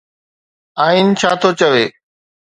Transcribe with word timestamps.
آئين 0.85 1.07
ڇا 1.19 1.31
ٿو 1.41 1.49
چوي؟ 1.59 1.85